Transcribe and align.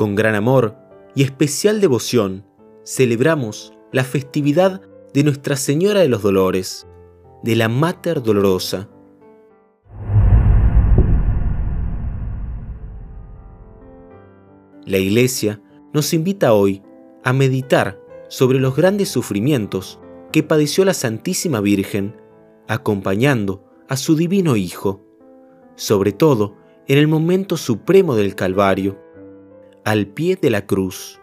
Con 0.00 0.14
gran 0.14 0.34
amor 0.34 0.78
y 1.14 1.24
especial 1.24 1.82
devoción 1.82 2.46
celebramos 2.84 3.74
la 3.92 4.02
festividad 4.02 4.80
de 5.12 5.24
Nuestra 5.24 5.56
Señora 5.56 6.00
de 6.00 6.08
los 6.08 6.22
Dolores, 6.22 6.88
de 7.42 7.54
la 7.54 7.68
Mater 7.68 8.22
Dolorosa. 8.22 8.88
La 14.86 14.96
Iglesia 14.96 15.60
nos 15.92 16.14
invita 16.14 16.54
hoy 16.54 16.82
a 17.22 17.34
meditar 17.34 18.00
sobre 18.30 18.58
los 18.58 18.74
grandes 18.74 19.10
sufrimientos 19.10 20.00
que 20.32 20.42
padeció 20.42 20.86
la 20.86 20.94
Santísima 20.94 21.60
Virgen, 21.60 22.16
acompañando 22.68 23.70
a 23.86 23.98
su 23.98 24.16
Divino 24.16 24.56
Hijo, 24.56 25.04
sobre 25.74 26.12
todo 26.12 26.56
en 26.88 26.96
el 26.96 27.06
momento 27.06 27.58
supremo 27.58 28.16
del 28.16 28.34
Calvario, 28.34 28.98
al 29.90 30.06
pie 30.06 30.38
de 30.40 30.50
la 30.50 30.66
cruz. 30.66 31.20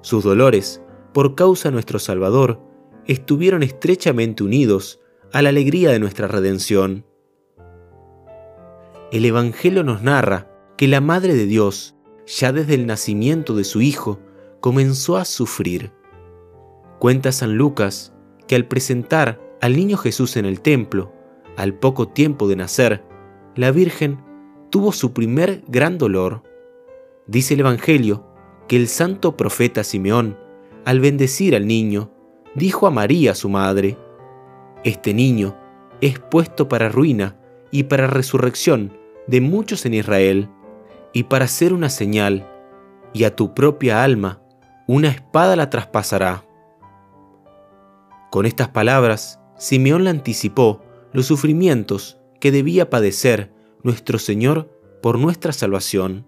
Sus 0.00 0.24
dolores, 0.24 0.80
por 1.12 1.34
causa 1.34 1.68
de 1.68 1.74
nuestro 1.74 1.98
Salvador, 1.98 2.58
estuvieron 3.04 3.62
estrechamente 3.62 4.42
unidos 4.42 4.98
a 5.30 5.42
la 5.42 5.50
alegría 5.50 5.90
de 5.90 5.98
nuestra 5.98 6.26
redención. 6.26 7.04
El 9.12 9.26
Evangelio 9.26 9.84
nos 9.84 10.02
narra 10.02 10.50
que 10.78 10.88
la 10.88 11.02
Madre 11.02 11.34
de 11.34 11.44
Dios, 11.44 11.94
ya 12.26 12.50
desde 12.50 12.72
el 12.72 12.86
nacimiento 12.86 13.54
de 13.54 13.64
su 13.64 13.82
Hijo, 13.82 14.20
comenzó 14.60 15.18
a 15.18 15.26
sufrir. 15.26 15.92
Cuenta 16.98 17.30
San 17.30 17.58
Lucas 17.58 18.14
que 18.48 18.56
al 18.56 18.66
presentar 18.66 19.38
al 19.60 19.76
niño 19.76 19.98
Jesús 19.98 20.38
en 20.38 20.46
el 20.46 20.62
templo, 20.62 21.12
al 21.58 21.74
poco 21.74 22.08
tiempo 22.08 22.48
de 22.48 22.56
nacer, 22.56 23.04
la 23.54 23.70
Virgen 23.70 24.24
tuvo 24.70 24.92
su 24.92 25.12
primer 25.12 25.62
gran 25.68 25.98
dolor. 25.98 26.42
Dice 27.26 27.54
el 27.54 27.60
Evangelio 27.60 28.24
que 28.68 28.76
el 28.76 28.88
santo 28.88 29.36
profeta 29.36 29.82
Simeón, 29.84 30.38
al 30.84 31.00
bendecir 31.00 31.56
al 31.56 31.66
niño, 31.66 32.12
dijo 32.54 32.86
a 32.86 32.90
María 32.90 33.34
su 33.34 33.48
madre, 33.48 33.98
Este 34.84 35.12
niño 35.12 35.56
es 36.00 36.18
puesto 36.18 36.68
para 36.68 36.88
ruina 36.88 37.36
y 37.70 37.84
para 37.84 38.06
resurrección 38.06 38.96
de 39.26 39.40
muchos 39.40 39.86
en 39.86 39.94
Israel, 39.94 40.48
y 41.12 41.24
para 41.24 41.48
ser 41.48 41.72
una 41.72 41.90
señal, 41.90 42.48
y 43.12 43.24
a 43.24 43.34
tu 43.34 43.54
propia 43.54 44.04
alma 44.04 44.40
una 44.86 45.08
espada 45.08 45.56
la 45.56 45.68
traspasará. 45.68 46.44
Con 48.30 48.46
estas 48.46 48.68
palabras, 48.68 49.40
Simeón 49.58 50.04
le 50.04 50.10
anticipó 50.10 50.82
los 51.12 51.26
sufrimientos 51.26 52.18
que 52.40 52.52
debía 52.52 52.90
padecer 52.90 53.52
nuestro 53.82 54.18
Señor 54.18 54.70
por 55.02 55.18
nuestra 55.18 55.52
salvación. 55.52 56.26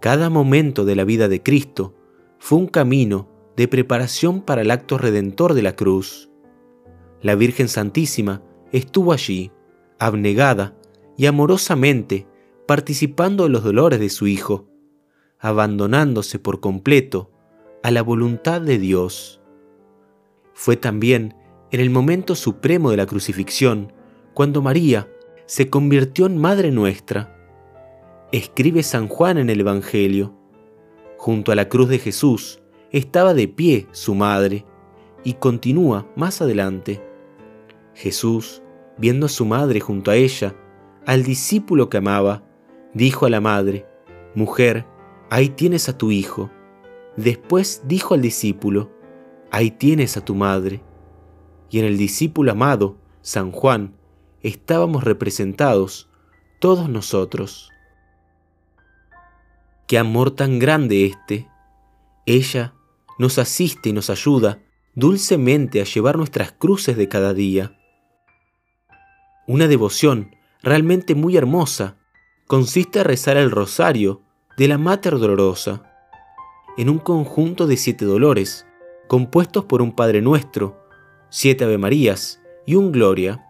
Cada 0.00 0.30
momento 0.30 0.84
de 0.84 0.94
la 0.94 1.04
vida 1.04 1.28
de 1.28 1.42
Cristo 1.42 1.94
fue 2.38 2.58
un 2.58 2.66
camino 2.66 3.28
de 3.56 3.66
preparación 3.66 4.42
para 4.42 4.62
el 4.62 4.70
acto 4.70 4.98
redentor 4.98 5.54
de 5.54 5.62
la 5.62 5.74
cruz. 5.74 6.30
La 7.20 7.34
Virgen 7.34 7.68
Santísima 7.68 8.42
estuvo 8.70 9.12
allí, 9.12 9.50
abnegada 9.98 10.76
y 11.16 11.26
amorosamente 11.26 12.28
participando 12.66 13.44
de 13.44 13.50
los 13.50 13.64
dolores 13.64 13.98
de 13.98 14.08
su 14.08 14.26
Hijo, 14.26 14.68
abandonándose 15.40 16.38
por 16.38 16.60
completo 16.60 17.32
a 17.82 17.90
la 17.90 18.02
voluntad 18.02 18.60
de 18.60 18.78
Dios. 18.78 19.40
Fue 20.54 20.76
también 20.76 21.34
en 21.70 21.80
el 21.80 21.90
momento 21.90 22.34
supremo 22.34 22.90
de 22.90 22.96
la 22.96 23.06
crucifixión 23.06 23.92
cuando 24.34 24.62
María 24.62 25.08
se 25.46 25.70
convirtió 25.70 26.26
en 26.26 26.38
Madre 26.38 26.70
nuestra. 26.70 27.37
Escribe 28.30 28.82
San 28.82 29.08
Juan 29.08 29.38
en 29.38 29.48
el 29.48 29.60
Evangelio. 29.60 30.34
Junto 31.16 31.50
a 31.50 31.54
la 31.54 31.70
cruz 31.70 31.88
de 31.88 31.98
Jesús 31.98 32.60
estaba 32.92 33.32
de 33.32 33.48
pie 33.48 33.86
su 33.92 34.14
madre, 34.14 34.66
y 35.24 35.32
continúa 35.34 36.06
más 36.14 36.42
adelante. 36.42 37.02
Jesús, 37.94 38.62
viendo 38.98 39.24
a 39.24 39.28
su 39.30 39.46
madre 39.46 39.80
junto 39.80 40.10
a 40.10 40.16
ella, 40.16 40.54
al 41.06 41.22
discípulo 41.22 41.88
que 41.88 41.96
amaba, 41.96 42.44
dijo 42.92 43.24
a 43.24 43.30
la 43.30 43.40
madre, 43.40 43.86
Mujer, 44.34 44.84
ahí 45.30 45.48
tienes 45.48 45.88
a 45.88 45.96
tu 45.96 46.10
hijo. 46.10 46.50
Después 47.16 47.80
dijo 47.86 48.12
al 48.12 48.20
discípulo, 48.20 48.90
Ahí 49.50 49.70
tienes 49.70 50.18
a 50.18 50.24
tu 50.24 50.34
madre. 50.34 50.82
Y 51.70 51.78
en 51.78 51.86
el 51.86 51.96
discípulo 51.96 52.52
amado, 52.52 52.98
San 53.22 53.52
Juan, 53.52 53.94
estábamos 54.42 55.04
representados 55.04 56.10
todos 56.60 56.90
nosotros. 56.90 57.70
Qué 59.88 59.96
amor 59.96 60.32
tan 60.32 60.58
grande 60.58 61.06
este. 61.06 61.48
Ella 62.26 62.74
nos 63.18 63.38
asiste 63.38 63.88
y 63.88 63.94
nos 63.94 64.10
ayuda 64.10 64.62
dulcemente 64.94 65.80
a 65.80 65.84
llevar 65.84 66.18
nuestras 66.18 66.52
cruces 66.52 66.98
de 66.98 67.08
cada 67.08 67.32
día. 67.32 67.74
Una 69.46 69.66
devoción 69.66 70.36
realmente 70.62 71.14
muy 71.14 71.38
hermosa 71.38 71.96
consiste 72.46 72.98
en 72.98 73.06
rezar 73.06 73.38
el 73.38 73.50
rosario 73.50 74.20
de 74.58 74.68
la 74.68 74.76
Mater 74.76 75.18
Dolorosa 75.18 75.90
en 76.76 76.90
un 76.90 76.98
conjunto 76.98 77.66
de 77.66 77.78
siete 77.78 78.04
dolores 78.04 78.66
compuestos 79.08 79.64
por 79.64 79.80
un 79.80 79.92
Padre 79.92 80.20
Nuestro, 80.20 80.84
siete 81.30 81.64
Ave 81.64 81.78
Marías 81.78 82.42
y 82.66 82.74
un 82.74 82.92
Gloria 82.92 83.42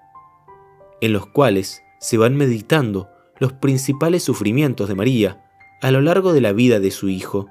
en 1.00 1.12
los 1.12 1.26
cuales 1.26 1.82
se 1.98 2.16
van 2.16 2.36
meditando 2.36 3.08
los 3.40 3.54
principales 3.54 4.22
sufrimientos 4.22 4.88
de 4.88 4.94
María 4.94 5.44
a 5.80 5.90
lo 5.90 6.00
largo 6.00 6.32
de 6.32 6.40
la 6.40 6.52
vida 6.52 6.80
de 6.80 6.90
su 6.90 7.08
Hijo. 7.08 7.48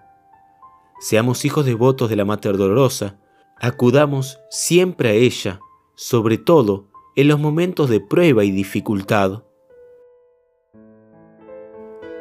Seamos 1.00 1.46
hijos 1.46 1.66
devotos 1.66 2.10
de 2.10 2.16
la 2.16 2.26
Mater 2.26 2.58
Dolorosa, 2.58 3.18
acudamos 3.60 4.40
siempre 4.50 5.10
a 5.10 5.14
ella, 5.14 5.60
sobre 5.96 6.38
todo 6.38 6.88
en 7.16 7.28
los 7.28 7.40
momentos 7.40 7.90
de 7.90 8.00
prueba 8.00 8.44
y 8.44 8.52
dificultad. 8.52 9.44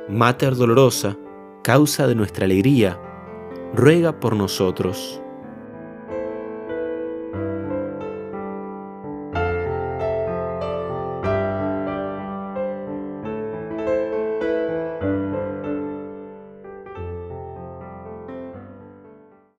Mater 0.09 0.55
Dolorosa, 0.55 1.19
causa 1.63 2.07
de 2.07 2.15
nuestra 2.15 2.45
alegría, 2.45 3.01
ruega 3.75 4.21
por 4.21 4.37
nosotros. 4.37 5.21